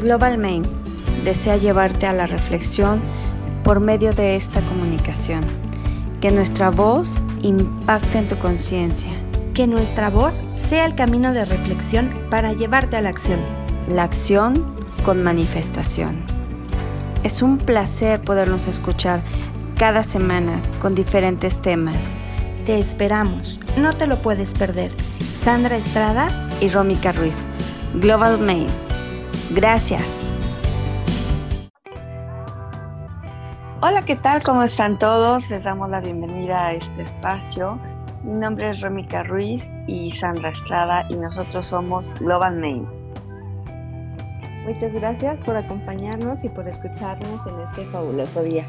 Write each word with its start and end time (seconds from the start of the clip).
Global 0.00 0.38
Main 0.38 0.62
desea 1.24 1.56
llevarte 1.58 2.06
a 2.06 2.12
la 2.12 2.26
reflexión 2.26 3.00
por 3.62 3.80
medio 3.80 4.12
de 4.12 4.36
esta 4.36 4.60
comunicación. 4.62 5.44
Que 6.20 6.30
nuestra 6.30 6.70
voz 6.70 7.22
impacte 7.42 8.18
en 8.18 8.28
tu 8.28 8.38
conciencia. 8.38 9.10
Que 9.54 9.66
nuestra 9.66 10.10
voz 10.10 10.42
sea 10.56 10.86
el 10.86 10.94
camino 10.94 11.32
de 11.32 11.44
reflexión 11.44 12.10
para 12.30 12.52
llevarte 12.54 12.96
a 12.96 13.02
la 13.02 13.10
acción. 13.10 13.40
La 13.88 14.04
acción 14.04 14.54
con 15.04 15.22
manifestación. 15.22 16.24
Es 17.22 17.42
un 17.42 17.58
placer 17.58 18.20
podernos 18.20 18.66
escuchar 18.66 19.22
cada 19.76 20.02
semana 20.02 20.62
con 20.80 20.94
diferentes 20.94 21.60
temas. 21.60 21.96
Te 22.64 22.78
esperamos, 22.78 23.60
no 23.78 23.96
te 23.96 24.06
lo 24.06 24.22
puedes 24.22 24.54
perder. 24.54 24.92
Sandra 25.32 25.76
Estrada 25.76 26.28
y 26.60 26.68
Rómica 26.68 27.12
Ruiz. 27.12 27.42
Global 27.94 28.38
Mail. 28.38 28.68
Gracias. 29.52 30.04
Hola, 33.82 34.04
¿qué 34.06 34.14
tal? 34.14 34.42
¿Cómo 34.44 34.62
están 34.62 34.96
todos? 34.96 35.50
Les 35.50 35.64
damos 35.64 35.90
la 35.90 36.00
bienvenida 36.00 36.68
a 36.68 36.72
este 36.74 37.02
espacio. 37.02 37.80
Mi 38.22 38.34
nombre 38.38 38.70
es 38.70 38.80
Rómica 38.80 39.24
Ruiz 39.24 39.72
y 39.88 40.12
Sandra 40.12 40.50
Estrada 40.50 41.04
y 41.08 41.16
nosotros 41.16 41.66
somos 41.66 42.14
Global 42.20 42.58
Mail. 42.58 42.86
Muchas 44.66 44.92
gracias 44.92 45.36
por 45.38 45.56
acompañarnos 45.56 46.38
y 46.44 46.48
por 46.48 46.68
escucharnos 46.68 47.44
en 47.46 47.60
este 47.68 47.86
fabuloso 47.86 48.42
día. 48.42 48.66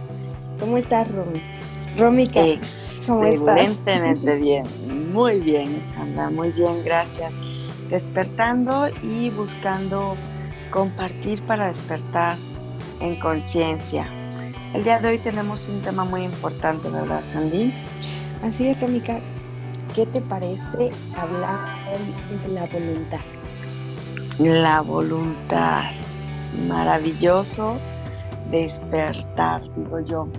¿Cómo 0.59 0.77
estás, 0.77 1.11
Romy? 1.11 1.43
Rómica, 1.95 2.41
¿cómo 3.05 3.25
estás? 3.25 3.57
Excelentemente 3.57 4.35
bien, 4.35 4.63
muy 5.13 5.41
bien, 5.41 5.79
Sandra, 5.93 6.31
muy 6.31 6.51
bien, 6.53 6.83
gracias. 6.83 7.31
Despertando 7.89 8.87
y 9.03 9.29
buscando 9.31 10.15
compartir 10.71 11.41
para 11.43 11.67
despertar 11.67 12.37
en 12.99 13.19
conciencia 13.19 14.11
el 14.73 14.85
día 14.85 14.99
de 14.99 15.09
hoy 15.09 15.17
tenemos 15.17 15.67
un 15.67 15.81
tema 15.81 16.05
muy 16.05 16.23
importante, 16.23 16.89
¿verdad, 16.89 17.21
Sandy? 17.33 17.73
Así 18.41 18.67
es, 18.67 18.79
Rómica. 18.79 19.19
¿Qué 19.93 20.05
te 20.05 20.21
parece 20.21 20.91
hablar 21.17 21.77
de 22.45 22.53
la 22.53 22.65
voluntad? 22.67 23.19
La 24.39 24.79
voluntad. 24.79 25.91
Maravilloso 26.69 27.77
despertar, 28.49 29.61
digo 29.75 29.99
yo. 29.99 30.29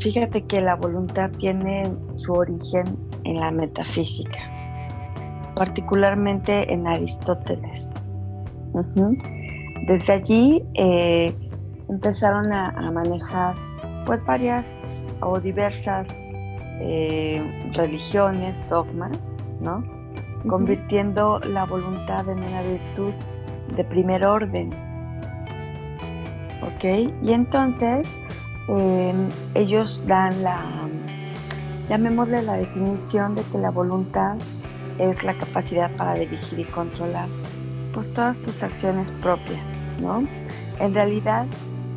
Fíjate 0.00 0.42
que 0.46 0.62
la 0.62 0.76
voluntad 0.76 1.30
tiene 1.38 1.82
su 2.16 2.32
origen 2.32 2.98
en 3.24 3.40
la 3.40 3.50
metafísica, 3.50 4.38
particularmente 5.54 6.72
en 6.72 6.86
Aristóteles. 6.86 7.92
Desde 9.86 10.12
allí 10.12 10.64
eh, 10.74 11.34
empezaron 11.88 12.52
a, 12.52 12.90
manejar 12.90 13.54
pues 14.04 14.26
varias 14.26 14.76
o 15.20 15.40
diversas 15.40 16.08
eh, 16.80 17.70
religiones, 17.72 18.56
dogmas, 18.68 19.16
¿no? 19.60 19.84
Convirtiendo 20.48 21.38
la 21.40 21.64
voluntad 21.64 22.28
en 22.28 22.38
una 22.38 22.62
virtud 22.62 23.12
de 23.76 23.84
primer 23.84 24.26
orden. 24.26 24.70
¿Ok? 26.62 27.12
Y 27.22 27.32
entonces 27.32 28.16
em, 28.68 29.28
ellos 29.54 30.02
dan 30.06 30.42
la, 30.42 30.80
llamémosle 31.88 32.42
la 32.42 32.54
definición 32.54 33.34
de 33.34 33.42
que 33.44 33.58
la 33.58 33.70
voluntad 33.70 34.36
es 34.98 35.22
la 35.24 35.34
capacidad 35.36 35.94
para 35.96 36.14
dirigir 36.14 36.60
y 36.60 36.64
controlar 36.64 37.28
pues 37.94 38.12
todas 38.12 38.40
tus 38.40 38.62
acciones 38.62 39.12
propias, 39.22 39.74
¿no? 40.00 40.26
En 40.80 40.92
realidad 40.92 41.46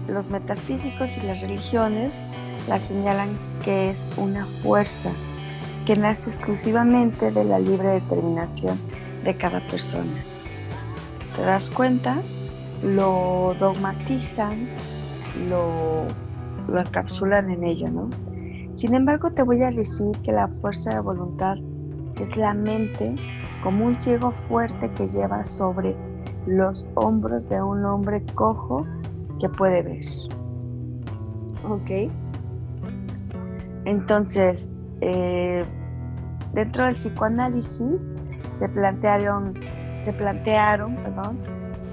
los 0.07 0.29
metafísicos 0.29 1.17
y 1.17 1.21
las 1.21 1.41
religiones 1.41 2.11
la 2.67 2.79
señalan 2.79 3.37
que 3.63 3.89
es 3.89 4.07
una 4.17 4.45
fuerza 4.45 5.11
que 5.85 5.95
nace 5.95 6.29
exclusivamente 6.29 7.31
de 7.31 7.43
la 7.43 7.59
libre 7.59 7.89
determinación 7.89 8.77
de 9.23 9.35
cada 9.35 9.65
persona. 9.67 10.23
¿Te 11.35 11.41
das 11.41 11.69
cuenta? 11.69 12.21
Lo 12.83 13.55
dogmatizan, 13.59 14.69
lo, 15.49 16.05
lo 16.67 16.79
encapsulan 16.79 17.49
en 17.49 17.63
ello, 17.63 17.89
¿no? 17.89 18.09
Sin 18.75 18.93
embargo, 18.93 19.31
te 19.31 19.43
voy 19.43 19.63
a 19.63 19.71
decir 19.71 20.11
que 20.23 20.31
la 20.31 20.47
fuerza 20.47 20.93
de 20.93 20.99
voluntad 20.99 21.55
es 22.19 22.35
la 22.37 22.53
mente 22.53 23.15
como 23.63 23.85
un 23.85 23.95
ciego 23.95 24.31
fuerte 24.31 24.89
que 24.91 25.07
lleva 25.07 25.43
sobre 25.45 25.95
los 26.45 26.87
hombros 26.95 27.49
de 27.49 27.61
un 27.61 27.83
hombre 27.85 28.23
cojo 28.33 28.85
que 29.39 29.49
puede 29.49 29.83
ver. 29.83 30.05
Ok. 31.69 32.11
Entonces, 33.85 34.69
eh, 35.01 35.65
dentro 36.53 36.85
del 36.85 36.95
psicoanálisis 36.95 38.09
se 38.49 38.69
plantearon, 38.69 39.53
se 39.97 40.13
plantearon 40.13 40.95
perdón, 40.95 41.37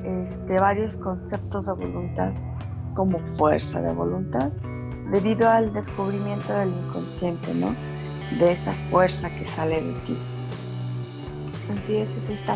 este, 0.04 0.58
varios 0.58 0.97
conceptos 0.97 1.66
de 1.66 1.72
voluntad 1.72 2.32
como 2.94 3.19
fuerza 3.36 3.80
de 3.80 3.92
voluntad, 3.92 4.53
debido 5.10 5.48
al 5.50 5.72
descubrimiento 5.72 6.53
del 6.53 6.70
inconsciente, 6.70 7.53
¿no? 7.54 7.74
De 8.38 8.53
esa 8.53 8.72
fuerza 8.91 9.28
que 9.30 9.48
sale 9.48 9.82
de 9.82 9.92
ti. 10.06 10.16
Así 11.70 11.97
es, 11.97 12.08
es 12.08 12.41
esta 12.41 12.54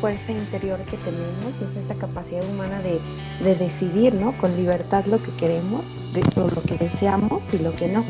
fuerza 0.00 0.32
interior 0.32 0.78
que 0.84 0.96
tenemos, 0.98 1.54
es 1.60 1.76
esta 1.76 1.94
capacidad 1.94 2.42
humana 2.48 2.80
de, 2.80 3.54
decidir, 3.56 4.14
¿no? 4.14 4.36
Con 4.38 4.56
libertad 4.56 5.04
lo 5.04 5.22
que 5.22 5.30
queremos, 5.32 5.86
de, 6.14 6.22
lo 6.34 6.62
que 6.62 6.78
deseamos 6.78 7.52
y 7.52 7.58
lo 7.58 7.74
que 7.76 7.88
no. 7.88 8.02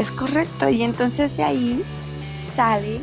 Es 0.00 0.10
correcto, 0.10 0.68
y 0.68 0.82
entonces 0.82 1.36
de 1.36 1.44
ahí 1.44 1.84
sale, 2.56 2.96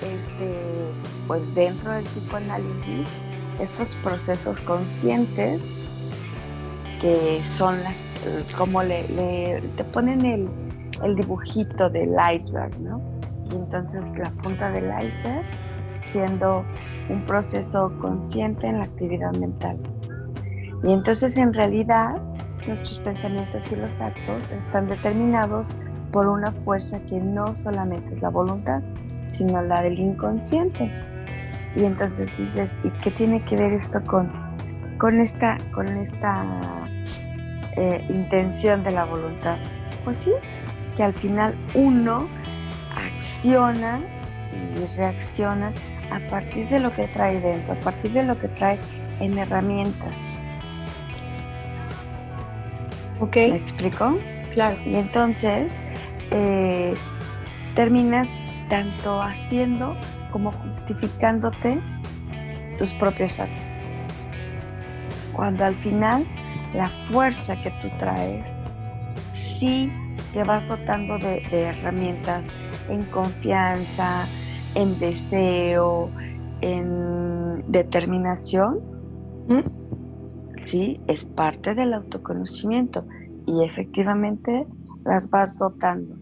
este, 0.00 0.92
pues 1.26 1.54
dentro 1.54 1.92
del 1.92 2.04
psicoanálisis, 2.04 3.06
estos 3.60 3.94
procesos 3.96 4.60
conscientes 4.60 5.60
que 7.02 7.42
son 7.50 7.82
las, 7.82 8.02
como 8.56 8.82
le, 8.82 9.62
te 9.76 9.84
ponen 9.84 10.24
el, 10.24 10.48
el 11.04 11.16
dibujito 11.16 11.90
del 11.90 12.14
iceberg, 12.34 12.80
¿no? 12.80 13.02
Y 13.50 13.56
entonces 13.56 14.10
la 14.16 14.30
punta 14.30 14.70
del 14.70 14.84
iceberg 14.84 15.44
siendo 16.12 16.64
un 17.08 17.24
proceso 17.24 17.90
consciente 18.00 18.68
en 18.68 18.78
la 18.78 18.84
actividad 18.84 19.32
mental. 19.36 19.78
Y 20.84 20.92
entonces 20.92 21.36
en 21.36 21.54
realidad 21.54 22.20
nuestros 22.66 22.98
pensamientos 22.98 23.72
y 23.72 23.76
los 23.76 24.00
actos 24.00 24.50
están 24.50 24.88
determinados 24.88 25.74
por 26.12 26.26
una 26.26 26.52
fuerza 26.52 27.00
que 27.00 27.18
no 27.18 27.54
solamente 27.54 28.14
es 28.14 28.22
la 28.22 28.28
voluntad, 28.28 28.82
sino 29.28 29.62
la 29.62 29.82
del 29.82 29.98
inconsciente. 29.98 30.90
Y 31.74 31.84
entonces 31.84 32.36
dices, 32.36 32.78
¿y 32.84 32.90
qué 33.00 33.10
tiene 33.10 33.42
que 33.44 33.56
ver 33.56 33.72
esto 33.72 34.02
con, 34.04 34.30
con 34.98 35.18
esta, 35.20 35.56
con 35.74 35.88
esta 35.96 36.86
eh, 37.76 38.04
intención 38.10 38.82
de 38.82 38.90
la 38.90 39.06
voluntad? 39.06 39.58
Pues 40.04 40.18
sí, 40.18 40.32
que 40.94 41.02
al 41.02 41.14
final 41.14 41.56
uno 41.74 42.28
acciona 42.94 44.02
y 44.52 44.96
reacciona 44.96 45.72
a 46.10 46.20
partir 46.28 46.68
de 46.68 46.80
lo 46.80 46.92
que 46.94 47.08
trae 47.08 47.40
dentro, 47.40 47.72
a 47.72 47.80
partir 47.80 48.12
de 48.12 48.24
lo 48.24 48.38
que 48.38 48.48
trae 48.48 48.78
en 49.20 49.38
herramientas. 49.38 50.30
¿Ok? 53.20 53.36
¿Me 53.36 53.56
explico? 53.56 54.18
Claro. 54.52 54.76
Y 54.84 54.96
entonces 54.96 55.80
eh, 56.30 56.94
terminas 57.74 58.28
tanto 58.68 59.20
haciendo 59.20 59.96
como 60.30 60.52
justificándote 60.52 61.80
tus 62.78 62.94
propios 62.94 63.38
actos. 63.38 63.84
Cuando 65.32 65.64
al 65.64 65.76
final 65.76 66.26
la 66.74 66.88
fuerza 66.88 67.54
que 67.62 67.70
tú 67.82 67.88
traes 67.98 68.54
sí 69.32 69.90
te 70.32 70.42
vas 70.44 70.68
dotando 70.68 71.18
de, 71.18 71.40
de 71.50 71.62
herramientas 71.62 72.42
en 72.88 73.04
confianza, 73.04 74.26
en 74.74 74.98
deseo, 74.98 76.10
en 76.60 77.64
determinación, 77.70 78.80
sí, 80.64 81.00
es 81.06 81.24
parte 81.24 81.74
del 81.74 81.94
autoconocimiento 81.94 83.06
y 83.46 83.64
efectivamente 83.64 84.66
las 85.04 85.28
vas 85.30 85.58
dotando. 85.58 86.16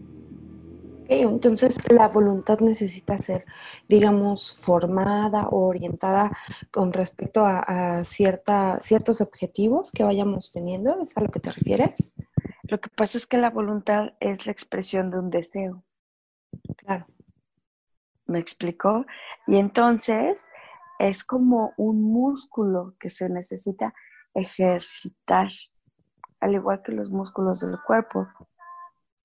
entonces 1.07 1.75
la 1.89 2.07
voluntad 2.07 2.59
necesita 2.59 3.17
ser, 3.17 3.45
digamos, 3.87 4.53
formada 4.53 5.47
o 5.49 5.67
orientada 5.67 6.31
con 6.71 6.93
respecto 6.93 7.45
a, 7.45 7.59
a 7.99 8.05
cierta, 8.05 8.79
ciertos 8.79 9.21
objetivos 9.21 9.91
que 9.91 10.03
vayamos 10.03 10.51
teniendo, 10.51 10.99
¿es 11.01 11.15
a 11.17 11.21
lo 11.21 11.29
que 11.29 11.39
te 11.39 11.51
refieres? 11.51 12.13
Lo 12.63 12.79
que 12.79 12.89
pasa 12.89 13.17
es 13.17 13.27
que 13.27 13.37
la 13.37 13.49
voluntad 13.49 14.13
es 14.19 14.45
la 14.45 14.53
expresión 14.53 15.11
de 15.11 15.19
un 15.19 15.29
deseo. 15.29 15.83
Claro. 16.77 17.05
¿Me 18.31 18.39
explicó? 18.39 19.05
Y 19.45 19.57
entonces 19.57 20.49
es 20.99 21.25
como 21.25 21.73
un 21.75 22.01
músculo 22.01 22.95
que 22.97 23.09
se 23.09 23.29
necesita 23.29 23.93
ejercitar, 24.33 25.49
al 26.39 26.53
igual 26.53 26.81
que 26.81 26.93
los 26.93 27.11
músculos 27.11 27.59
del 27.59 27.77
cuerpo. 27.85 28.29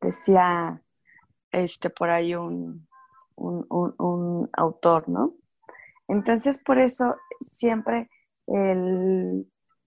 Decía 0.00 0.82
este 1.52 1.88
por 1.88 2.10
ahí 2.10 2.34
un, 2.34 2.88
un, 3.36 4.50
autor, 4.54 5.08
¿no? 5.08 5.34
Entonces, 6.08 6.58
por 6.58 6.80
eso 6.80 7.14
siempre 7.40 8.10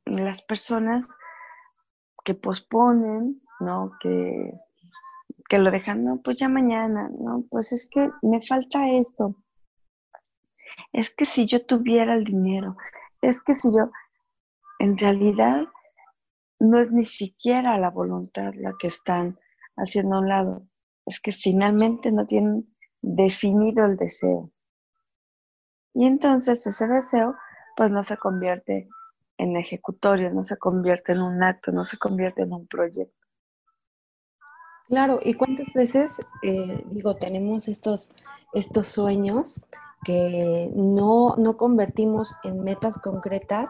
las 0.05 0.41
personas 0.43 1.07
que 2.23 2.35
posponen, 2.35 3.41
¿no? 3.59 3.91
Que, 3.99 4.53
que 5.49 5.57
lo 5.57 5.71
dejan, 5.71 6.05
no, 6.05 6.21
pues 6.21 6.37
ya 6.37 6.47
mañana, 6.47 7.09
no, 7.19 7.43
pues 7.49 7.73
es 7.73 7.89
que 7.91 8.09
me 8.21 8.41
falta 8.41 8.87
esto. 8.91 9.35
Es 10.93 11.09
que 11.09 11.25
si 11.25 11.47
yo 11.47 11.65
tuviera 11.65 12.13
el 12.13 12.23
dinero, 12.23 12.77
es 13.21 13.41
que 13.41 13.55
si 13.55 13.69
yo, 13.69 13.89
en 14.77 14.97
realidad, 14.97 15.63
no 16.59 16.79
es 16.79 16.91
ni 16.91 17.03
siquiera 17.03 17.79
la 17.79 17.89
voluntad 17.89 18.53
la 18.55 18.73
que 18.79 18.87
están 18.87 19.39
haciendo 19.75 20.17
a 20.17 20.19
un 20.19 20.29
lado, 20.29 20.67
es 21.05 21.19
que 21.19 21.31
finalmente 21.31 22.11
no 22.11 22.27
tienen 22.27 22.71
definido 23.01 23.85
el 23.85 23.97
deseo. 23.97 24.51
Y 25.95 26.05
entonces 26.05 26.65
ese 26.67 26.87
deseo 26.87 27.35
pues 27.75 27.89
no 27.91 28.03
se 28.03 28.17
convierte 28.17 28.87
en 29.37 29.55
ejecutorio, 29.55 30.31
no 30.31 30.43
se 30.43 30.57
convierte 30.57 31.13
en 31.13 31.21
un 31.21 31.41
acto, 31.41 31.71
no 31.71 31.85
se 31.85 31.97
convierte 31.97 32.43
en 32.43 32.53
un 32.53 32.67
proyecto. 32.67 33.28
Claro, 34.89 35.19
y 35.23 35.35
cuántas 35.35 35.71
veces, 35.73 36.11
eh, 36.41 36.83
digo, 36.89 37.15
tenemos 37.15 37.67
estos, 37.67 38.11
estos 38.53 38.87
sueños 38.87 39.61
que 40.03 40.71
no, 40.75 41.35
no 41.37 41.57
convertimos 41.57 42.33
en 42.43 42.63
metas 42.63 42.97
concretas 42.97 43.69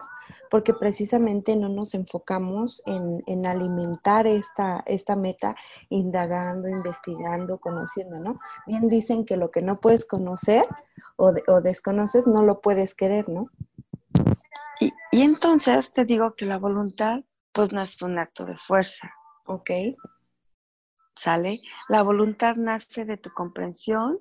porque 0.50 0.72
precisamente 0.72 1.56
no 1.56 1.68
nos 1.68 1.92
enfocamos 1.92 2.82
en, 2.86 3.46
alimentar 3.46 4.26
esta, 4.26 4.82
esta 4.86 5.14
meta 5.14 5.56
indagando, 5.90 6.68
investigando, 6.68 7.58
conociendo, 7.58 8.18
¿no? 8.18 8.40
Bien 8.66 8.88
dicen 8.88 9.26
que 9.26 9.36
lo 9.36 9.50
que 9.50 9.60
no 9.60 9.80
puedes 9.80 10.06
conocer 10.06 10.64
o, 11.16 11.34
o 11.48 11.60
desconoces 11.60 12.26
no 12.26 12.42
lo 12.42 12.60
puedes 12.60 12.94
querer, 12.94 13.28
¿no? 13.28 13.42
Y, 14.80 14.92
y, 15.12 15.22
entonces 15.22 15.92
te 15.92 16.06
digo 16.06 16.32
que 16.34 16.46
la 16.46 16.56
voluntad 16.56 17.20
pues 17.52 17.72
no 17.72 17.82
es 17.82 18.00
un 18.00 18.18
acto 18.18 18.46
de 18.46 18.56
fuerza. 18.56 19.12
Ok. 19.46 19.70
¿Sale? 21.22 21.60
La 21.90 22.02
voluntad 22.02 22.56
nace 22.56 23.04
de 23.04 23.18
tu 23.18 23.28
comprensión 23.28 24.18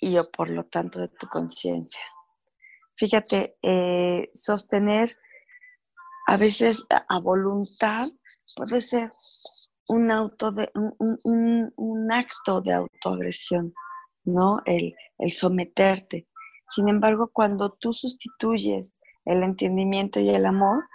y 0.00 0.16
por 0.36 0.50
lo 0.50 0.64
tanto 0.64 0.98
de 0.98 1.06
tu 1.06 1.28
conciencia. 1.28 2.02
Fíjate, 2.96 3.56
eh, 3.62 4.28
sostener 4.34 5.16
a 6.26 6.36
veces 6.36 6.84
a 6.90 7.20
voluntad 7.20 8.08
puede 8.56 8.80
ser 8.80 9.12
un, 9.86 10.10
auto 10.10 10.50
de, 10.50 10.68
un, 10.74 12.08
acto 12.10 12.60
de 12.60 12.72
autoagresión, 12.72 13.72
¿no? 14.24 14.62
El, 14.64 14.96
el 15.18 15.30
someterte. 15.30 16.26
Sin 16.68 16.88
embargo, 16.88 17.30
cuando 17.32 17.70
tú 17.70 17.92
sustituyes 17.92 18.96
el 19.26 19.44
entendimiento 19.44 20.18
y 20.18 20.30
el 20.30 20.44
amor, 20.44 20.88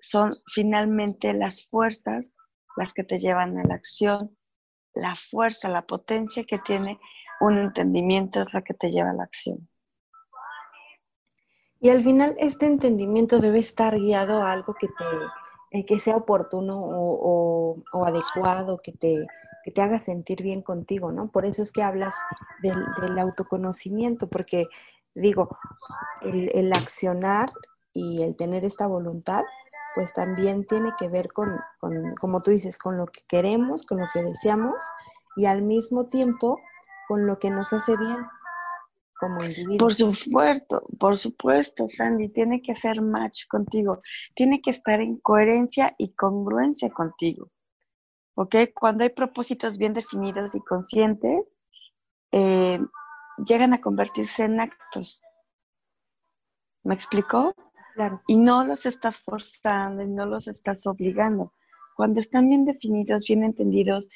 son 0.00 0.34
finalmente 0.46 1.34
las 1.34 1.66
fuerzas 1.66 2.32
las 2.78 2.94
que 2.94 3.04
te 3.04 3.18
llevan 3.18 3.58
a 3.58 3.64
la 3.64 3.74
acción, 3.74 4.34
la 4.96 5.14
fuerza, 5.14 5.68
la 5.68 5.86
potencia 5.86 6.44
que 6.44 6.58
tiene 6.58 6.98
un 7.40 7.58
entendimiento 7.58 8.40
es 8.40 8.52
la 8.52 8.62
que 8.62 8.74
te 8.74 8.90
lleva 8.90 9.10
a 9.10 9.14
la 9.14 9.24
acción. 9.24 9.68
Y 11.80 11.90
al 11.90 12.02
final 12.02 12.34
este 12.38 12.66
entendimiento 12.66 13.38
debe 13.38 13.60
estar 13.60 13.96
guiado 13.98 14.42
a 14.42 14.52
algo 14.52 14.74
que 14.74 14.88
eh, 15.72 15.84
que 15.84 15.98
sea 15.98 16.16
oportuno 16.16 16.78
o, 16.80 17.82
adecuado, 18.06 18.78
que 18.78 18.92
te, 18.92 19.26
te 19.74 19.82
haga 19.82 19.98
sentir 19.98 20.42
bien 20.42 20.62
contigo, 20.62 21.10
¿no? 21.10 21.28
Por 21.28 21.44
eso 21.44 21.62
es 21.62 21.72
que 21.72 21.82
hablas 21.82 22.14
del, 22.62 23.18
autoconocimiento, 23.18 24.28
porque 24.28 24.66
digo, 25.14 25.58
el, 26.22 26.72
accionar 26.72 27.50
y 27.92 28.22
el 28.22 28.36
tener 28.36 28.64
esta 28.64 28.86
voluntad, 28.86 29.42
pues 29.96 30.12
también 30.12 30.66
tiene 30.66 30.92
que 30.98 31.08
ver 31.08 31.32
con, 31.32 31.58
con, 31.80 32.14
como 32.16 32.40
tú 32.40 32.50
dices, 32.50 32.76
con 32.76 32.98
lo 32.98 33.06
que 33.06 33.22
queremos, 33.26 33.86
con 33.86 33.98
lo 33.98 34.06
que 34.12 34.22
deseamos 34.22 34.74
y 35.36 35.46
al 35.46 35.62
mismo 35.62 36.06
tiempo 36.06 36.60
con 37.08 37.26
lo 37.26 37.38
que 37.38 37.48
nos 37.50 37.72
hace 37.72 37.96
bien 37.96 38.18
como 39.18 39.42
individuo. 39.42 39.78
Por 39.78 39.94
supuesto, 39.94 40.86
por 41.00 41.16
supuesto, 41.16 41.88
Sandy, 41.88 42.28
tiene 42.28 42.60
que 42.60 42.72
hacer 42.72 43.00
match 43.00 43.46
contigo, 43.48 44.02
tiene 44.34 44.60
que 44.60 44.68
estar 44.68 45.00
en 45.00 45.16
coherencia 45.16 45.94
y 45.96 46.12
congruencia 46.12 46.90
contigo. 46.90 47.50
¿Ok? 48.34 48.54
Cuando 48.74 49.02
hay 49.04 49.10
propósitos 49.10 49.78
bien 49.78 49.94
definidos 49.94 50.54
y 50.54 50.60
conscientes, 50.60 51.56
eh, 52.32 52.78
llegan 53.46 53.72
a 53.72 53.80
convertirse 53.80 54.44
en 54.44 54.60
actos. 54.60 55.22
¿Me 56.82 56.94
explicó? 56.94 57.54
Claro. 57.96 58.22
Y 58.26 58.36
no 58.36 58.66
los 58.66 58.84
estás 58.84 59.16
forzando 59.16 60.02
y 60.02 60.06
no 60.06 60.26
los 60.26 60.48
estás 60.48 60.86
obligando. 60.86 61.54
Cuando 61.96 62.20
están 62.20 62.46
bien 62.46 62.66
definidos, 62.66 63.24
bien 63.26 63.42
entendidos, 63.42 64.10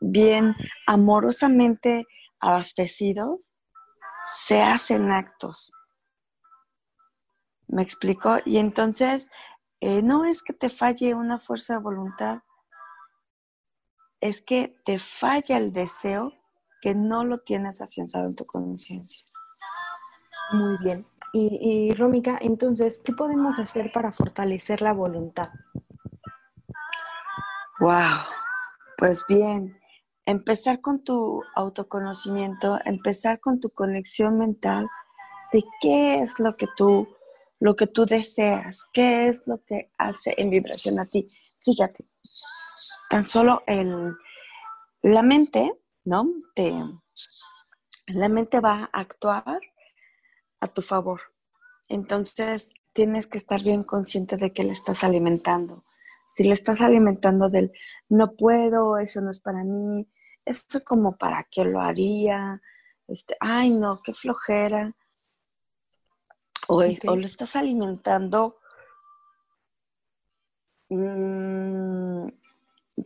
bien 0.00 0.56
amorosamente 0.86 2.06
abastecidos, 2.40 3.40
se 4.38 4.62
hacen 4.62 5.12
actos. 5.12 5.70
¿Me 7.68 7.82
explico? 7.82 8.38
Y 8.46 8.56
entonces, 8.56 9.28
eh, 9.80 10.00
no 10.00 10.24
es 10.24 10.42
que 10.42 10.54
te 10.54 10.70
falle 10.70 11.12
una 11.12 11.38
fuerza 11.38 11.74
de 11.74 11.80
voluntad, 11.80 12.38
es 14.22 14.40
que 14.40 14.80
te 14.86 14.98
falla 14.98 15.58
el 15.58 15.74
deseo 15.74 16.32
que 16.80 16.94
no 16.94 17.22
lo 17.22 17.40
tienes 17.40 17.82
afianzado 17.82 18.28
en 18.28 18.34
tu 18.34 18.46
conciencia. 18.46 19.26
Muy 20.52 20.78
bien. 20.78 21.06
Y, 21.32 21.58
y 21.60 21.94
Rómica, 21.94 22.38
entonces, 22.40 23.00
¿qué 23.04 23.12
podemos 23.12 23.58
hacer 23.58 23.92
para 23.92 24.12
fortalecer 24.12 24.80
la 24.80 24.92
voluntad? 24.92 25.50
Wow, 27.78 28.24
pues 28.96 29.24
bien, 29.28 29.78
empezar 30.24 30.80
con 30.80 31.04
tu 31.04 31.42
autoconocimiento, 31.54 32.78
empezar 32.84 33.38
con 33.38 33.60
tu 33.60 33.70
conexión 33.70 34.38
mental 34.38 34.88
de 35.52 35.62
qué 35.80 36.22
es 36.22 36.38
lo 36.38 36.56
que 36.56 36.66
tú, 36.76 37.06
lo 37.60 37.76
que 37.76 37.86
tú 37.86 38.06
deseas, 38.06 38.84
qué 38.92 39.28
es 39.28 39.46
lo 39.46 39.62
que 39.64 39.92
hace 39.98 40.34
en 40.38 40.50
vibración 40.50 40.98
a 40.98 41.06
ti. 41.06 41.28
Fíjate, 41.60 42.08
tan 43.10 43.26
solo 43.26 43.62
el, 43.66 44.14
la 45.02 45.22
mente, 45.22 45.72
¿no? 46.04 46.26
Te, 46.54 46.72
la 48.06 48.28
mente 48.28 48.60
va 48.60 48.90
a 48.92 49.00
actuar 49.00 49.60
a 50.66 50.72
tu 50.72 50.82
favor. 50.82 51.20
Entonces, 51.88 52.70
tienes 52.92 53.26
que 53.26 53.38
estar 53.38 53.62
bien 53.62 53.82
consciente 53.82 54.36
de 54.36 54.52
que 54.52 54.64
le 54.64 54.72
estás 54.72 55.04
alimentando. 55.04 55.84
Si 56.34 56.44
le 56.44 56.54
estás 56.54 56.80
alimentando 56.80 57.48
del 57.48 57.72
no 58.08 58.32
puedo, 58.36 58.98
eso 58.98 59.20
no 59.20 59.30
es 59.30 59.40
para 59.40 59.64
mí, 59.64 60.06
esto 60.44 60.82
como 60.84 61.16
para 61.16 61.44
qué 61.50 61.64
lo 61.64 61.80
haría, 61.80 62.62
este, 63.08 63.36
ay 63.40 63.70
no, 63.70 64.00
qué 64.02 64.14
flojera. 64.14 64.94
O, 66.68 66.82
lo 66.82 67.26
estás 67.26 67.54
alimentando 67.54 68.58
mm, 70.88 71.35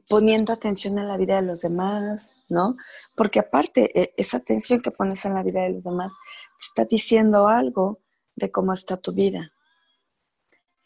poniendo 0.08 0.52
atención 0.52 0.98
en 0.98 1.08
la 1.08 1.16
vida 1.16 1.36
de 1.36 1.42
los 1.42 1.60
demás, 1.60 2.30
¿no? 2.48 2.76
Porque 3.16 3.40
aparte, 3.40 3.90
e, 3.98 4.14
esa 4.16 4.38
atención 4.38 4.80
que 4.80 4.90
pones 4.90 5.24
en 5.24 5.34
la 5.34 5.42
vida 5.42 5.62
de 5.62 5.70
los 5.70 5.84
demás 5.84 6.14
está 6.58 6.84
diciendo 6.84 7.48
algo 7.48 8.00
de 8.36 8.50
cómo 8.50 8.72
está 8.72 8.96
tu 8.96 9.12
vida. 9.12 9.52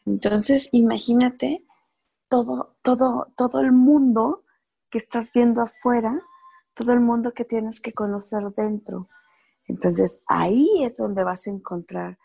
Entonces, 0.06 0.68
imagínate 0.72 1.64
todo, 2.28 2.76
todo, 2.82 3.32
todo 3.36 3.60
el 3.60 3.72
mundo 3.72 4.44
que 4.90 4.98
estás 4.98 5.32
viendo 5.32 5.62
afuera 5.62 6.22
todo 6.74 6.92
el 6.92 7.00
mundo 7.00 7.32
que 7.32 7.44
tienes 7.44 7.80
que 7.80 7.92
conocer 7.92 8.42
dentro. 8.54 9.08
Entonces 9.66 10.22
ahí 10.26 10.84
es 10.84 10.96
donde 10.96 11.24
vas 11.24 11.46
a 11.46 11.50
encontrar 11.50 12.18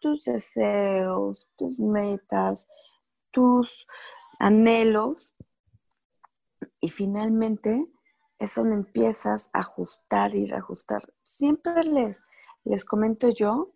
tus 0.00 0.24
deseos, 0.24 1.48
tus 1.56 1.80
metas, 1.80 2.68
tus 3.30 3.86
anhelos 4.38 5.34
y 6.84 6.88
finalmente 6.90 7.90
es 8.38 8.54
donde 8.56 8.74
empiezas 8.74 9.48
a 9.54 9.60
ajustar 9.60 10.34
y 10.34 10.44
reajustar. 10.44 11.00
Siempre 11.22 11.82
les, 11.84 12.22
les 12.64 12.84
comento 12.84 13.30
yo 13.30 13.72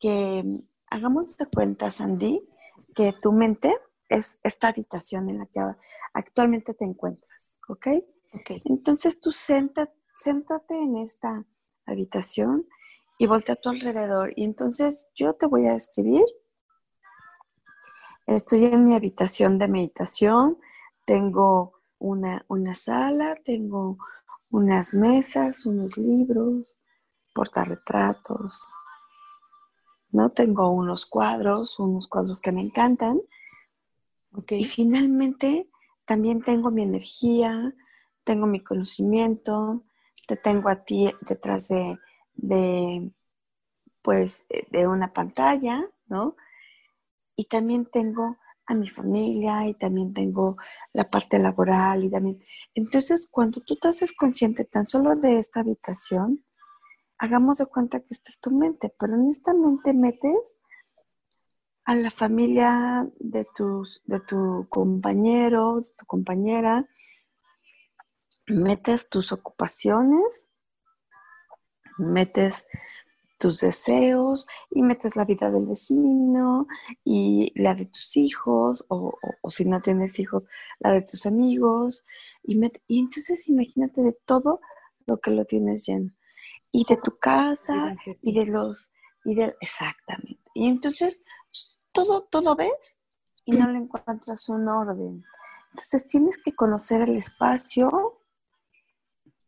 que 0.00 0.42
hagamos 0.88 1.36
de 1.36 1.44
cuenta, 1.44 1.90
Sandy, 1.90 2.48
que 2.94 3.12
tu 3.20 3.32
mente 3.32 3.76
es 4.08 4.38
esta 4.42 4.68
habitación 4.68 5.28
en 5.28 5.40
la 5.40 5.44
que 5.44 5.60
actualmente 6.14 6.72
te 6.72 6.86
encuentras, 6.86 7.58
¿ok? 7.68 7.88
Entonces 8.64 9.20
tú 9.20 9.32
siéntate, 9.32 9.92
en 10.70 10.96
esta 10.96 11.44
habitación 11.84 12.66
y 13.18 13.26
voltea 13.26 13.56
a 13.56 13.60
tu 13.60 13.68
alrededor. 13.68 14.32
Y 14.34 14.44
entonces 14.44 15.10
yo 15.14 15.34
te 15.34 15.46
voy 15.46 15.66
a 15.66 15.74
describir 15.74 16.24
Estoy 18.26 18.64
en 18.64 18.84
mi 18.84 18.94
habitación 18.96 19.56
de 19.56 19.68
meditación, 19.68 20.58
tengo 21.04 21.75
una, 21.98 22.44
una 22.48 22.74
sala, 22.74 23.36
tengo 23.44 23.98
unas 24.50 24.94
mesas, 24.94 25.66
unos 25.66 25.96
libros, 25.98 26.78
portarretratos, 27.34 28.68
¿no? 30.10 30.30
Tengo 30.30 30.70
unos 30.70 31.06
cuadros, 31.06 31.78
unos 31.78 32.06
cuadros 32.06 32.40
que 32.40 32.52
me 32.52 32.62
encantan. 32.62 33.20
Y 34.48 34.64
finalmente 34.64 35.68
también 36.04 36.42
tengo 36.42 36.70
mi 36.70 36.82
energía, 36.82 37.74
tengo 38.24 38.46
mi 38.46 38.60
conocimiento, 38.60 39.82
te 40.26 40.36
tengo 40.36 40.68
a 40.68 40.84
ti 40.84 41.12
detrás 41.22 41.68
de, 41.68 41.98
de 42.34 43.10
pues, 44.02 44.44
de 44.70 44.86
una 44.86 45.12
pantalla, 45.12 45.88
¿no? 46.06 46.36
Y 47.34 47.46
también 47.46 47.86
tengo 47.86 48.36
a 48.66 48.74
mi 48.74 48.88
familia 48.88 49.66
y 49.66 49.74
también 49.74 50.12
tengo 50.12 50.56
la 50.92 51.08
parte 51.08 51.38
laboral 51.38 52.04
y 52.04 52.10
también. 52.10 52.42
Entonces, 52.74 53.28
cuando 53.30 53.60
tú 53.60 53.76
te 53.76 53.88
haces 53.88 54.12
consciente 54.12 54.64
tan 54.64 54.86
solo 54.86 55.14
de 55.16 55.38
esta 55.38 55.60
habitación, 55.60 56.44
hagamos 57.18 57.58
de 57.58 57.66
cuenta 57.66 58.00
que 58.00 58.14
esta 58.14 58.30
es 58.30 58.40
tu 58.40 58.50
mente, 58.50 58.92
pero 58.98 59.14
en 59.14 59.28
esta 59.28 59.54
mente 59.54 59.94
metes 59.94 60.56
a 61.84 61.94
la 61.94 62.10
familia 62.10 63.08
de, 63.20 63.46
tus, 63.54 64.02
de 64.06 64.20
tu 64.20 64.66
compañero, 64.68 65.80
de 65.80 65.90
tu 65.96 66.04
compañera, 66.04 66.88
metes 68.48 69.08
tus 69.08 69.30
ocupaciones, 69.30 70.50
metes 71.98 72.66
tus 73.38 73.60
deseos 73.60 74.46
y 74.70 74.82
metes 74.82 75.16
la 75.16 75.24
vida 75.24 75.50
del 75.50 75.66
vecino 75.66 76.66
y 77.04 77.52
la 77.54 77.74
de 77.74 77.86
tus 77.86 78.16
hijos 78.16 78.84
o, 78.88 79.18
si 79.48 79.64
no 79.64 79.82
tienes 79.82 80.18
hijos, 80.18 80.46
la 80.80 80.92
de 80.92 81.02
tus 81.02 81.26
amigos 81.26 82.04
y, 82.42 82.58
y 82.88 83.00
entonces 83.00 83.48
imagínate 83.48 84.02
de 84.02 84.12
todo 84.24 84.60
lo 85.06 85.18
que 85.18 85.30
lo 85.30 85.44
tienes 85.44 85.86
lleno 85.86 86.10
y 86.72 86.84
de 86.88 86.96
tu 86.96 87.18
casa 87.18 87.96
y 88.22 88.34
de 88.34 88.46
los 88.46 88.90
y 89.24 89.34
de 89.34 89.54
exactamente 89.60 90.42
y 90.54 90.68
entonces 90.68 91.24
todo 91.92 92.22
todo 92.22 92.56
ves 92.56 92.98
y 93.44 93.52
no 93.52 93.68
le 93.68 93.78
encuentras 93.78 94.48
un 94.48 94.68
orden 94.68 95.24
entonces 95.70 96.06
tienes 96.06 96.38
que 96.42 96.54
conocer 96.54 97.02
el 97.02 97.16
espacio 97.16 98.20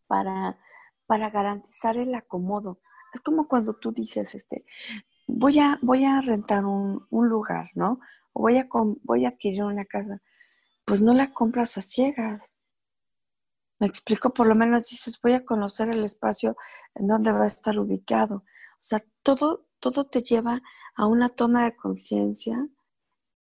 para 0.06 0.58
para 1.06 1.30
garantizar 1.30 1.96
el 1.96 2.14
acomodo 2.14 2.80
es 3.12 3.20
como 3.20 3.48
cuando 3.48 3.74
tú 3.74 3.92
dices, 3.92 4.34
este, 4.34 4.64
voy 5.26 5.58
a, 5.58 5.78
voy 5.82 6.04
a 6.04 6.20
rentar 6.20 6.64
un, 6.64 7.06
lugar, 7.10 7.70
¿no? 7.74 8.00
O 8.32 8.42
voy 8.42 8.58
a, 8.58 8.68
voy 9.02 9.24
a 9.24 9.30
adquirir 9.30 9.64
una 9.64 9.84
casa. 9.84 10.20
Pues 10.84 11.00
no 11.00 11.14
la 11.14 11.32
compras 11.32 11.76
a 11.78 11.82
ciegas. 11.82 12.42
Me 13.78 13.86
explico, 13.86 14.32
por 14.34 14.46
lo 14.46 14.54
menos 14.54 14.88
dices, 14.88 15.20
voy 15.22 15.34
a 15.34 15.44
conocer 15.44 15.88
el 15.90 16.04
espacio 16.04 16.56
en 16.94 17.06
donde 17.06 17.32
va 17.32 17.44
a 17.44 17.48
estar 17.48 17.78
ubicado. 17.78 18.36
O 18.36 18.80
sea, 18.80 19.00
todo, 19.22 19.66
todo 19.78 20.04
te 20.06 20.22
lleva 20.22 20.60
a 20.96 21.06
una 21.06 21.28
toma 21.28 21.64
de 21.64 21.76
conciencia, 21.76 22.66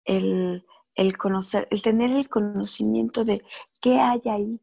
el, 0.06 0.66
el 0.96 1.18
conocer, 1.18 1.68
el 1.72 1.82
tener 1.82 2.12
el 2.12 2.30
conocimiento 2.30 3.26
de 3.26 3.44
qué 3.80 4.00
hay 4.00 4.22
ahí 4.26 4.62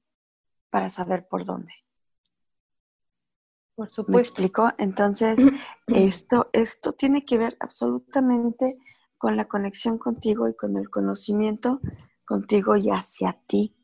para 0.70 0.90
saber 0.90 1.26
por 1.26 1.44
dónde. 1.44 1.72
Por 3.78 3.90
supuesto. 3.90 4.10
¿Me 4.10 4.18
explico? 4.18 4.72
Entonces, 4.76 5.38
esto, 5.86 6.50
esto 6.52 6.94
tiene 6.94 7.24
que 7.24 7.38
ver 7.38 7.56
absolutamente 7.60 8.76
con 9.16 9.36
la 9.36 9.46
conexión 9.46 9.98
contigo 9.98 10.48
y 10.48 10.56
con 10.56 10.76
el 10.76 10.90
conocimiento 10.90 11.80
contigo 12.26 12.74
y 12.74 12.90
hacia 12.90 13.40
ti. 13.46 13.76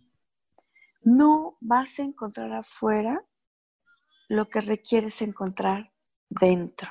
No 1.03 1.59
vas 1.61 2.01
a 2.01 2.03
encontrar 2.03 2.53
afuera 2.55 3.25
lo 4.29 4.49
que 4.49 4.63
requieres 4.63 5.23
encontrar 5.23 5.93
dentro. 6.29 6.91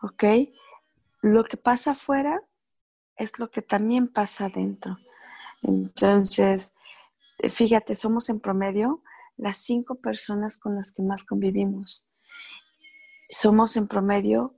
¿Ok? 0.00 0.24
Lo 1.20 1.44
que 1.44 1.56
pasa 1.56 1.92
afuera 1.92 2.42
es 3.14 3.38
lo 3.38 3.48
que 3.48 3.62
también 3.62 4.08
pasa 4.08 4.48
dentro. 4.48 4.96
Entonces, 5.62 6.72
fíjate, 7.48 7.94
somos 7.94 8.28
en 8.28 8.40
promedio 8.40 9.04
las 9.42 9.58
cinco 9.58 9.96
personas 9.96 10.56
con 10.56 10.76
las 10.76 10.92
que 10.92 11.02
más 11.02 11.24
convivimos. 11.24 12.06
Somos 13.28 13.76
en 13.76 13.88
promedio 13.88 14.56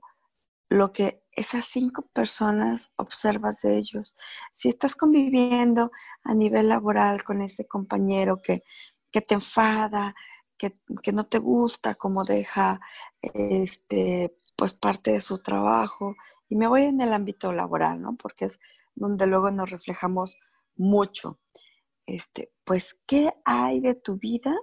lo 0.69 0.93
que 0.93 1.23
esas 1.31 1.65
cinco 1.65 2.03
personas 2.13 2.91
observas 2.95 3.61
de 3.61 3.77
ellos. 3.77 4.15
Si 4.53 4.69
estás 4.69 4.95
conviviendo 4.95 5.91
a 6.23 6.35
nivel 6.35 6.69
laboral 6.69 7.23
con 7.23 7.41
ese 7.41 7.67
compañero 7.67 8.41
que, 8.41 8.61
te 9.11 9.33
enfada, 9.33 10.13
que, 10.57 10.77
no 11.11 11.25
te 11.25 11.39
gusta 11.39 11.95
cómo 11.95 12.23
deja 12.23 12.79
este, 13.21 14.37
pues 14.55 14.73
parte 14.75 15.13
de 15.13 15.21
su 15.21 15.41
trabajo, 15.41 16.15
y 16.47 16.55
me 16.55 16.67
voy 16.67 16.83
en 16.83 17.01
el 17.01 17.11
ámbito 17.11 17.51
laboral, 17.51 18.01
¿no? 18.01 18.15
Porque 18.17 18.45
es 18.45 18.59
donde 18.93 19.25
luego 19.25 19.49
nos 19.49 19.71
reflejamos 19.71 20.37
mucho 20.75 21.39
este, 22.05 22.51
pues, 22.63 22.97
¿qué 23.07 23.33
hay 23.45 23.79
de 23.79 23.95
tu 23.95 24.17
vida 24.17 24.55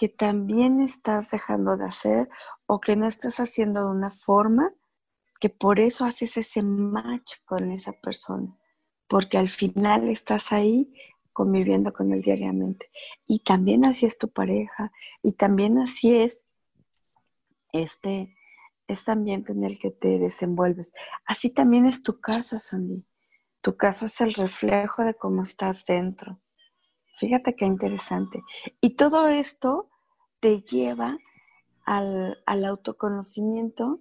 que 0.00 0.08
también 0.08 0.80
estás 0.80 1.30
dejando 1.30 1.76
de 1.76 1.84
hacer 1.84 2.30
o 2.64 2.80
que 2.80 2.96
no 2.96 3.06
estás 3.06 3.38
haciendo 3.38 3.84
de 3.84 3.90
una 3.90 4.10
forma 4.10 4.72
que 5.38 5.50
por 5.50 5.78
eso 5.78 6.06
haces 6.06 6.38
ese 6.38 6.62
match 6.62 7.34
con 7.44 7.70
esa 7.70 7.92
persona? 7.92 8.56
Porque 9.08 9.36
al 9.36 9.50
final 9.50 10.08
estás 10.08 10.52
ahí 10.52 10.90
conviviendo 11.34 11.92
con 11.92 12.14
él 12.14 12.22
diariamente. 12.22 12.90
Y 13.26 13.40
también 13.40 13.84
así 13.84 14.06
es 14.06 14.16
tu 14.16 14.30
pareja, 14.30 14.90
y 15.22 15.32
también 15.32 15.76
así 15.76 16.16
es 16.16 16.46
este, 17.74 18.34
este 18.88 19.10
ambiente 19.10 19.52
en 19.52 19.64
el 19.64 19.78
que 19.78 19.90
te 19.90 20.18
desenvuelves. 20.18 20.94
Así 21.26 21.50
también 21.50 21.84
es 21.84 22.02
tu 22.02 22.22
casa, 22.22 22.58
Sandy. 22.58 23.04
Tu 23.60 23.76
casa 23.76 24.06
es 24.06 24.18
el 24.22 24.32
reflejo 24.32 25.04
de 25.04 25.12
cómo 25.12 25.42
estás 25.42 25.84
dentro. 25.84 26.40
Fíjate 27.18 27.54
qué 27.54 27.66
interesante. 27.66 28.42
Y 28.80 28.96
todo 28.96 29.28
esto 29.28 29.89
te 30.40 30.62
lleva 30.62 31.18
al, 31.84 32.42
autoconocimiento 32.46 34.00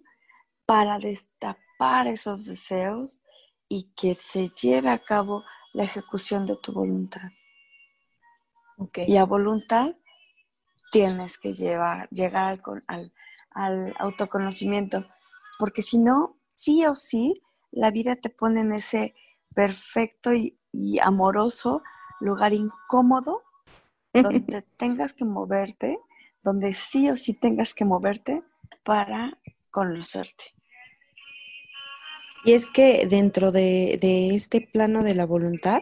para 0.65 0.99
destapar 0.99 2.07
esos 2.07 2.45
deseos 2.45 3.21
y 3.67 3.91
que 3.95 4.15
se 4.15 4.49
lleve 4.49 4.89
a 4.89 4.99
cabo 4.99 5.43
la 5.73 5.83
ejecución 5.83 6.45
de 6.45 6.57
tu 6.57 6.73
voluntad. 6.73 7.29
Y 9.07 9.17
a 9.17 9.25
voluntad 9.25 9.95
tienes 10.91 11.37
que 11.37 11.53
llevar, 11.53 12.07
llegar 12.09 12.59
al, 12.87 13.13
al, 13.51 13.93
autoconocimiento, 13.99 15.05
porque 15.57 15.81
si 15.81 15.97
no, 15.97 16.37
sí 16.55 16.85
o 16.85 16.95
sí, 16.95 17.41
la 17.71 17.91
vida 17.91 18.15
te 18.15 18.29
pone 18.29 18.61
en 18.61 18.73
ese 18.73 19.13
perfecto 19.53 20.31
y 20.33 20.99
amoroso 20.99 21.83
lugar 22.19 22.53
incómodo 22.53 23.43
donde 24.13 24.61
tengas 24.77 25.13
que 25.13 25.25
moverte, 25.25 25.99
donde 26.43 26.73
sí 26.73 27.09
o 27.09 27.15
sí 27.15 27.33
tengas 27.33 27.73
que 27.73 27.85
moverte 27.85 28.41
para 28.83 29.37
conocerte. 29.71 30.45
Y 32.45 32.53
es 32.53 32.67
que 32.67 33.05
dentro 33.09 33.51
de, 33.51 33.99
este 34.33 34.61
plano 34.61 35.03
de 35.03 35.13
la 35.13 35.25
voluntad, 35.25 35.81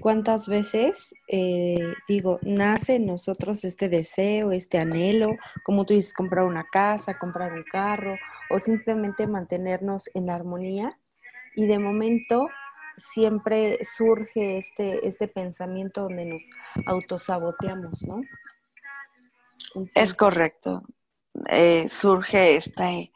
¿cuántas 0.00 0.48
veces, 0.48 1.14
eh, 1.28 1.94
digo, 2.08 2.40
nace 2.42 2.96
en 2.96 3.06
nosotros 3.06 3.64
este 3.64 3.88
deseo, 3.88 4.50
este 4.50 4.78
anhelo, 4.78 5.36
como 5.64 5.84
tú 5.84 5.94
dices, 5.94 6.12
comprar 6.12 6.44
una 6.44 6.66
casa, 6.72 7.18
comprar 7.18 7.52
un 7.52 7.62
carro 7.62 8.16
o 8.50 8.58
simplemente 8.58 9.26
mantenernos 9.28 10.10
en 10.14 10.28
armonía? 10.28 10.98
Y 11.54 11.66
de 11.66 11.78
momento 11.78 12.48
siempre 13.14 13.78
surge 13.84 14.58
este, 14.58 15.06
este 15.06 15.28
pensamiento 15.28 16.02
donde 16.02 16.26
nos 16.26 16.42
autosaboteamos, 16.86 18.02
¿no? 18.06 18.22
Es 19.94 20.14
correcto. 20.14 20.82
Eh, 21.48 21.88
surge 21.90 22.56
este, 22.56 23.12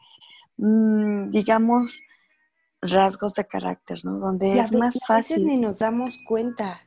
digamos, 0.57 2.01
rasgos 2.81 3.33
de 3.35 3.45
carácter, 3.45 4.03
¿no? 4.03 4.19
Donde 4.19 4.59
es 4.59 4.71
más 4.73 4.99
fácil. 5.05 5.35
A 5.35 5.39
veces 5.39 5.39
ni 5.39 5.57
nos 5.57 5.77
damos 5.77 6.17
cuenta. 6.27 6.81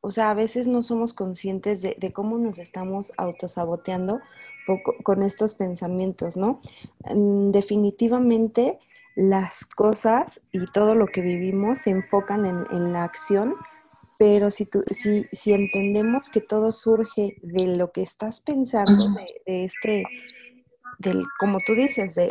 O 0.00 0.10
sea, 0.10 0.30
a 0.30 0.34
veces 0.34 0.66
no 0.66 0.82
somos 0.82 1.14
conscientes 1.14 1.80
de, 1.80 1.96
de 1.98 2.12
cómo 2.12 2.38
nos 2.38 2.58
estamos 2.58 3.12
autosaboteando 3.16 4.20
con 5.02 5.22
estos 5.22 5.54
pensamientos, 5.54 6.36
¿no? 6.36 6.60
Mm, 7.14 7.50
definitivamente 7.50 8.78
las 9.14 9.64
cosas 9.66 10.40
y 10.52 10.66
todo 10.72 10.94
lo 10.94 11.06
que 11.06 11.20
vivimos 11.20 11.78
se 11.78 11.90
enfocan 11.90 12.44
en, 12.46 12.92
la 12.92 13.04
acción, 13.04 13.54
pero 14.18 14.50
si, 14.50 14.68
si, 14.90 15.24
si, 15.32 15.52
entendemos 15.52 16.30
que 16.30 16.40
todo 16.40 16.72
surge 16.72 17.36
de 17.42 17.76
lo 17.76 17.90
que 17.92 18.02
estás 18.02 18.40
pensando, 18.40 19.08
de, 19.14 19.64
este, 19.64 20.04
del, 20.98 21.24
como 21.38 21.58
tú 21.66 21.74
dices, 21.74 22.14
de, 22.14 22.30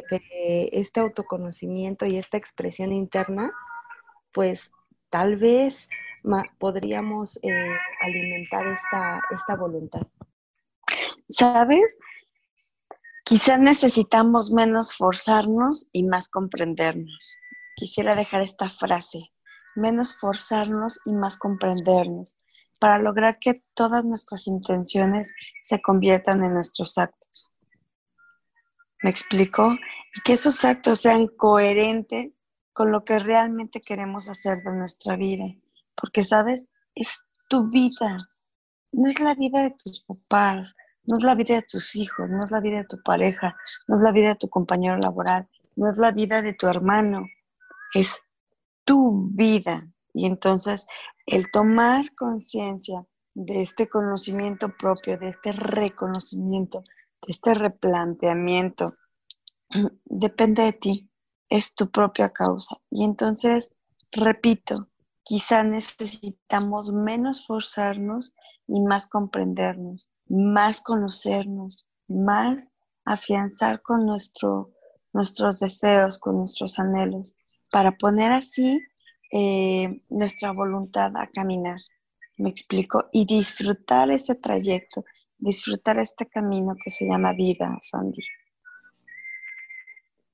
este 0.72 1.00
autoconocimiento 1.02 2.06
y 2.06 2.18
esta 2.18 2.38
expresión 2.38 2.92
interna, 2.94 3.52
pues 4.34 4.72
tal 5.10 5.38
vez 5.38 5.76
podríamos 6.58 7.38
eh, 7.42 7.68
alimentar 8.02 8.66
esta, 8.68 9.22
esta 9.32 9.56
voluntad. 9.56 10.08
¿Sabes? 11.28 11.98
Quizás 13.26 13.60
necesitamos 13.60 14.52
menos 14.52 14.96
forzarnos 14.96 15.88
y 15.92 16.04
más 16.04 16.30
comprendernos. 16.30 17.36
Quisiera 17.76 18.16
dejar 18.16 18.42
esta 18.42 18.70
frase, 18.70 19.33
menos 19.76 20.18
forzarnos 20.18 21.00
y 21.06 21.12
más 21.12 21.38
comprendernos, 21.38 22.38
para 22.80 23.00
lograr 23.00 23.40
que 23.40 23.64
todas 23.74 24.04
nuestras 24.04 24.48
intenciones 24.48 25.34
se 25.62 25.82
conviertan 25.82 26.44
en 26.44 26.54
nuestros 26.54 26.98
actos. 26.98 27.52
¿Me 29.02 29.10
explico? 29.10 29.74
Y 30.16 30.22
que 30.22 30.34
esos 30.34 30.64
actos 30.64 31.02
sean 31.02 31.28
coherentes 31.28 32.40
con 32.72 32.92
lo 32.92 33.04
que 33.04 33.20
realmente 33.20 33.82
queremos 33.82 34.30
hacer 34.30 34.64
de 34.64 34.72
nuestra 34.72 35.16
vida. 35.16 35.46
Porque, 35.96 36.24
¿sabes? 36.24 36.70
Es 36.96 37.24
tu 37.50 37.70
vida. 37.70 38.18
No 38.92 39.10
es 39.10 39.20
la 39.20 39.36
vida 39.36 39.64
de 39.64 39.72
tus 39.72 40.04
papás, 40.04 40.76
no 41.06 41.18
es 41.18 41.24
la 41.24 41.36
vida 41.36 41.56
de 41.56 41.64
tus 41.64 41.96
hijos, 41.96 42.30
no 42.30 42.46
es 42.46 42.52
la 42.52 42.60
vida 42.60 42.78
de 42.78 42.86
tu 42.86 43.02
pareja, 43.04 43.56
no 43.88 43.98
es 43.98 44.02
la 44.02 44.12
vida 44.12 44.30
de 44.30 44.36
tu 44.36 44.50
compañero 44.50 44.98
laboral, 44.98 45.48
no 45.76 45.90
es 45.90 45.98
la 45.98 46.12
vida 46.12 46.42
de 46.42 46.54
tu 46.54 46.68
hermano, 46.68 47.26
es 47.94 48.20
tu 48.86 49.30
vida. 49.32 49.88
Y 50.14 50.26
entonces 50.26 50.86
el 51.26 51.50
tomar 51.52 52.14
conciencia 52.16 53.06
de 53.34 53.62
este 53.62 53.90
conocimiento 53.90 54.70
propio, 54.78 55.18
de 55.18 55.30
este 55.30 55.52
reconocimiento, 55.52 56.82
de 57.26 57.32
este 57.32 57.54
replanteamiento, 57.54 58.96
depende 60.06 60.64
de 60.64 60.74
ti, 60.74 61.10
es 61.50 61.74
tu 61.74 61.90
propia 61.90 62.30
causa. 62.30 62.78
Y 62.90 63.04
entonces, 63.04 63.74
repito, 64.12 64.90
quizá 65.24 65.64
necesitamos 65.64 66.92
menos 66.92 67.46
forzarnos 67.46 68.34
y 68.68 68.82
más 68.82 69.08
comprendernos, 69.08 70.10
más 70.28 70.82
conocernos, 70.82 71.88
más 72.08 72.70
afianzar 73.06 73.82
con 73.82 74.06
nuestro, 74.06 74.72
nuestros 75.12 75.60
deseos, 75.60 76.20
con 76.20 76.38
nuestros 76.38 76.80
anhelos, 76.80 77.36
para 77.74 77.94
poner 77.94 78.32
así 78.32 78.86
eh, 79.32 80.00
nuestra 80.10 80.52
voluntad 80.52 81.12
a 81.18 81.28
caminar. 81.34 81.80
¿Me 82.38 82.52
explico? 82.52 83.10
Y 83.12 83.26
disfrutar 83.26 84.12
ese 84.12 84.36
trayecto, 84.36 85.04
disfrutar 85.40 85.98
este 85.98 86.28
camino 86.28 86.76
que 86.82 86.92
se 86.92 87.08
llama 87.08 87.34
vida, 87.34 87.76
Sandy. 87.82 88.22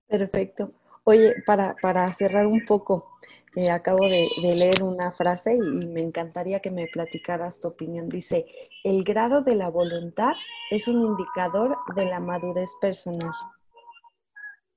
Perfecto. 0.05 0.73
Oye, 1.05 1.35
para, 1.45 1.77
para 1.81 2.11
cerrar 2.13 2.45
un 2.45 2.65
poco, 2.65 3.17
eh, 3.55 3.69
acabo 3.69 4.05
de, 4.05 4.27
leer 4.41 4.83
una 4.83 5.13
frase 5.13 5.55
y, 5.55 5.59
me 5.61 6.01
encantaría 6.01 6.59
que 6.59 6.71
me 6.71 6.87
platicaras 6.87 7.61
tu 7.61 7.69
opinión. 7.69 8.09
Dice, 8.09 8.47
el 8.83 9.05
grado 9.05 9.43
de 9.43 9.55
la 9.55 9.69
voluntad 9.69 10.33
es 10.71 10.89
un 10.89 11.05
indicador 11.05 11.77
de 11.95 12.05
la 12.05 12.19
madurez 12.19 12.69
personal. 12.81 13.31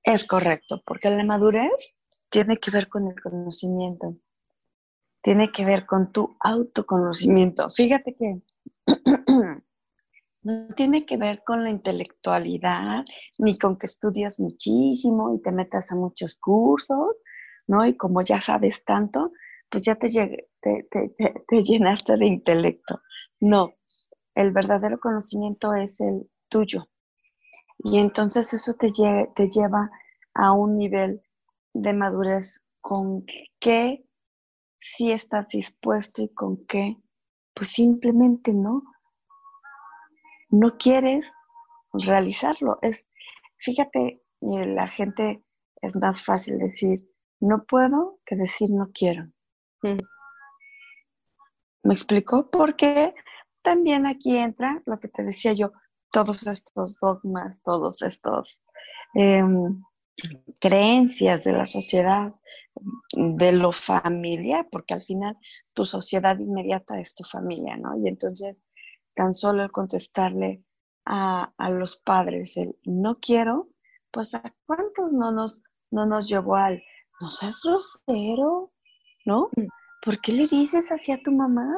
Es 0.04 0.24
correcto, 0.24 0.80
porque 0.86 1.10
la 1.10 1.24
madurez 1.24 1.96
tiene 2.32 2.56
que 2.56 2.70
ver 2.70 2.88
con 2.88 3.06
el 3.06 3.20
conocimiento, 3.20 4.16
tiene 5.22 5.52
que 5.52 5.66
ver 5.66 5.84
con 5.84 6.10
tu 6.12 6.34
autoconocimiento. 6.40 7.68
Fíjate 7.68 8.16
que 8.16 8.40
no 10.42 10.74
tiene 10.74 11.04
que 11.04 11.18
ver 11.18 11.44
con 11.44 11.62
la 11.62 11.68
intelectualidad, 11.68 13.04
ni 13.36 13.56
con 13.58 13.76
que 13.76 13.84
estudias 13.84 14.40
muchísimo 14.40 15.34
y 15.34 15.42
te 15.42 15.52
metas 15.52 15.92
a 15.92 15.94
muchos 15.94 16.34
cursos, 16.36 17.16
¿no? 17.66 17.86
Y 17.86 17.98
como 17.98 18.22
ya 18.22 18.40
sabes 18.40 18.82
tanto, 18.82 19.30
pues 19.70 19.84
ya 19.84 19.96
te, 19.96 20.08
te, 20.60 21.62
llenaste 21.62 22.16
de 22.16 22.26
intelecto. 22.26 23.02
No, 23.40 23.74
el 24.34 24.52
verdadero 24.52 24.98
conocimiento 24.98 25.74
es 25.74 26.00
el 26.00 26.30
tuyo. 26.48 26.88
Y 27.78 27.98
entonces 27.98 28.54
eso 28.54 28.72
te, 28.74 28.90
te 29.36 29.50
lleva 29.50 29.90
a 30.32 30.52
un 30.52 30.78
nivel 30.78 31.22
de 31.74 31.92
madurez 31.92 32.62
con 32.80 33.24
qué 33.60 34.04
si 34.76 35.12
estás 35.12 35.48
dispuesto 35.48 36.22
y 36.22 36.28
con 36.34 36.66
qué, 36.66 36.96
pues 37.54 37.70
simplemente 37.70 38.52
no. 38.52 38.82
No 40.50 40.76
quieres 40.76 41.32
realizarlo. 41.92 42.78
Es, 42.82 43.06
fíjate, 43.58 44.22
la 44.40 44.88
gente 44.88 45.44
es 45.80 45.96
más 45.96 46.22
fácil 46.24 46.58
decir, 46.58 47.08
no 47.40 47.64
puedo 47.64 48.18
que 48.26 48.36
decir 48.36 48.70
no 48.70 48.90
quiero. 48.92 49.24
Mm. 49.82 50.00
¿Me 51.84 51.94
explico? 51.94 52.50
Porque 52.50 53.14
también 53.62 54.06
aquí 54.06 54.36
entra 54.36 54.82
lo 54.86 55.00
que 55.00 55.08
te 55.08 55.22
decía 55.22 55.52
yo, 55.52 55.72
todos 56.10 56.46
estos 56.46 56.98
dogmas, 57.00 57.62
todos 57.62 58.02
estos 58.02 58.62
em, 59.14 59.82
creencias 60.60 61.44
de 61.44 61.52
la 61.52 61.66
sociedad, 61.66 62.34
de 63.14 63.52
lo 63.52 63.72
familiar, 63.72 64.68
porque 64.70 64.94
al 64.94 65.02
final 65.02 65.36
tu 65.74 65.84
sociedad 65.84 66.38
inmediata 66.38 66.98
es 66.98 67.14
tu 67.14 67.24
familia, 67.24 67.76
¿no? 67.76 67.96
Y 67.98 68.08
entonces 68.08 68.56
tan 69.14 69.34
solo 69.34 69.62
el 69.62 69.70
contestarle 69.70 70.64
a, 71.04 71.52
a 71.56 71.70
los 71.70 71.96
padres 71.96 72.56
el 72.56 72.76
no 72.84 73.18
quiero, 73.20 73.68
pues 74.10 74.34
a 74.34 74.54
cuántos 74.66 75.12
no 75.12 75.32
nos, 75.32 75.62
no 75.90 76.06
nos 76.06 76.28
llevó 76.28 76.56
al 76.56 76.82
no 77.20 77.30
seas 77.30 77.60
grosero, 77.62 78.72
¿no? 79.24 79.48
Mm. 79.56 79.66
¿Por 80.04 80.20
qué 80.20 80.32
le 80.32 80.48
dices 80.48 80.90
así 80.90 81.12
a 81.12 81.22
tu 81.22 81.30
mamá? 81.30 81.68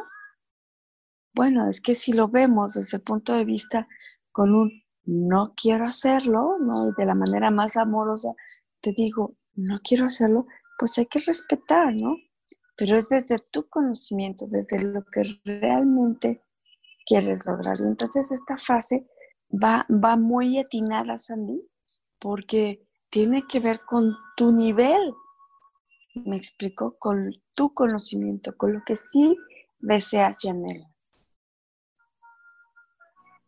Bueno, 1.35 1.68
es 1.68 1.80
que 1.80 1.94
si 1.94 2.12
lo 2.12 2.28
vemos 2.28 2.74
desde 2.74 2.96
el 2.96 3.02
punto 3.02 3.35
de 3.35 3.44
vista 3.44 3.87
con 4.33 4.54
un 4.54 4.84
no 5.05 5.55
quiero 5.57 5.87
hacerlo, 5.87 6.59
¿no? 6.61 6.88
Y 6.88 6.93
de 6.97 7.07
la 7.07 7.14
manera 7.14 7.51
más 7.51 7.77
amorosa 7.77 8.35
te 8.81 8.93
digo, 8.93 9.37
no 9.55 9.81
quiero 9.83 10.07
hacerlo, 10.07 10.47
pues 10.79 10.99
hay 10.99 11.07
que 11.07 11.21
respetar, 11.21 11.95
¿no? 11.95 12.17
Pero 12.77 12.97
es 12.97 13.09
desde 13.09 13.38
tu 13.51 13.69
conocimiento, 13.69 14.47
desde 14.49 14.83
lo 14.83 15.03
que 15.05 15.23
realmente 15.45 16.43
quieres 17.07 17.47
lograr. 17.47 17.77
Y 17.81 17.85
entonces 17.85 18.31
esta 18.33 18.57
frase 18.57 19.07
va, 19.51 19.87
va 19.90 20.17
muy 20.17 20.59
atinada, 20.59 21.19
Sandy, 21.19 21.62
porque 22.19 22.87
tiene 23.11 23.43
que 23.47 23.61
ver 23.61 23.81
con 23.87 24.14
tu 24.37 24.53
nivel 24.53 25.14
me 26.14 26.37
explico, 26.37 26.97
con 26.99 27.33
tu 27.55 27.75
conocimiento, 27.75 28.57
con 28.57 28.75
lo 28.75 28.83
que 28.85 28.97
sí 28.97 29.37
deseas 29.79 30.45
y 30.45 30.49
anhelas. 30.49 30.93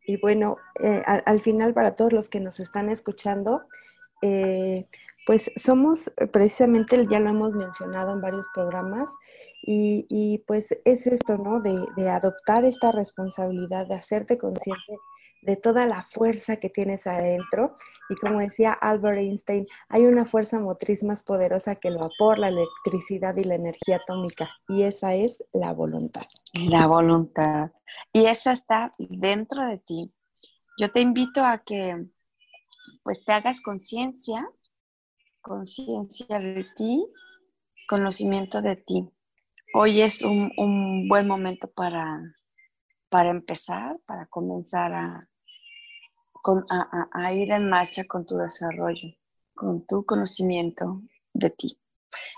Y 0.07 0.16
bueno, 0.19 0.59
eh, 0.81 1.03
al, 1.05 1.40
final 1.40 1.75
para 1.75 1.97
todos 1.97 2.12
los 2.12 2.29
que 2.29 2.40
nos 2.40 2.61
están 2.61 2.88
escuchando, 2.90 3.64
eh, 4.23 4.87
pues 5.27 5.51
somos 5.57 6.11
precisamente, 6.33 7.07
ya 7.11 7.19
lo 7.19 7.31
hemos 7.31 7.53
mencionado 7.55 8.12
en 8.12 8.21
varios 8.21 8.47
programas, 8.55 9.11
y, 9.69 10.45
pues 10.47 10.69
es 10.85 11.09
esto, 11.09 11.38
¿no? 11.38 11.61
De, 11.61 12.09
adoptar 12.09 12.64
esta 12.64 12.92
responsabilidad, 12.92 13.88
de 13.88 13.97
hacerte 13.97 14.38
consciente 14.38 14.99
de 15.42 15.57
toda 15.57 15.87
la 15.87 16.03
fuerza 16.03 16.57
que 16.57 16.70
tienes 16.70 17.07
adentro. 17.07 17.77
Y 18.11 18.16
como 18.16 18.40
decía 18.40 18.72
Albert 18.72 19.18
Einstein, 19.18 19.66
hay 19.88 20.05
una 20.05 20.25
fuerza 20.25 20.59
motriz 20.59 21.03
más 21.03 21.22
poderosa 21.22 21.77
que 21.77 21.88
el 21.88 21.99
vapor, 21.99 22.38
la 22.38 22.49
electricidad 22.49 23.37
y 23.37 23.44
la 23.44 23.55
energía 23.55 23.96
atómica. 23.96 24.51
Y 24.68 24.83
esa 24.83 25.14
es 25.14 25.42
la 25.53 25.72
voluntad. 25.72 26.27
La 26.68 26.87
voluntad. 26.87 27.70
Y 28.12 28.27
esa 28.27 28.53
está 28.53 28.92
dentro 28.99 29.66
de 29.66 29.79
ti. 29.79 30.12
Yo 30.79 30.90
te 30.90 31.01
invito 31.01 31.42
a 31.44 31.59
que 31.59 32.07
pues 33.03 33.25
te 33.25 33.33
hagas 33.33 33.61
conciencia, 33.61 34.49
conciencia 35.40 36.38
de 36.38 36.66
ti, 36.77 37.07
conocimiento 37.88 38.62
de 38.62 38.77
ti. 38.77 39.09
Hoy 39.75 40.01
es 40.01 40.22
un, 40.22 40.51
un 40.57 41.09
buen 41.09 41.27
momento 41.27 41.70
para, 41.70 42.20
para 43.09 43.31
empezar, 43.31 43.99
para 44.07 44.27
comenzar 44.27 44.92
a, 44.92 45.29
a, 47.12 47.33
ir 47.33 47.51
en 47.51 47.69
marcha 47.69 48.05
con 48.05 48.25
tu 48.27 48.37
desarrollo, 48.37 49.09
con 49.55 49.87
tu 49.87 50.05
conocimiento 50.05 51.03
de 51.33 51.51
ti. 51.51 51.79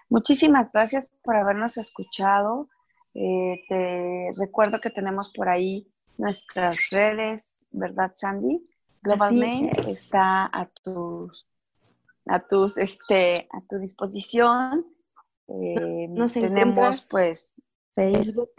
Muchísimas 0.08 0.72
gracias 0.72 1.10
por 1.22 1.36
habernos 1.36 1.76
escuchado. 1.76 2.68
Eh, 3.14 3.62
te 3.68 4.30
recuerdo 4.38 4.80
que 4.80 4.90
tenemos 4.90 5.30
por 5.30 5.48
ahí 5.48 5.86
nuestras 6.16 6.90
redes, 6.90 7.64
¿verdad, 7.70 8.12
Sandy? 8.14 8.66
Global 9.02 9.34
Main 9.34 9.70
está 9.86 10.50
a 10.52 10.66
tus, 10.66 11.46
a 12.26 12.40
tus, 12.40 12.78
este, 12.78 13.48
a 13.52 13.60
tu 13.68 13.78
disposición. 13.78 14.86
Eh, 15.48 16.08
tenemos 16.34 17.02
pues 17.02 17.54
Facebook, 17.94 18.50